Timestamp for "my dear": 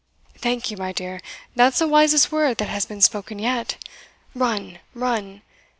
0.77-1.21